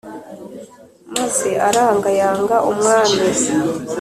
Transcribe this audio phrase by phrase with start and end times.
[1.15, 3.19] maze aranga yanga umwami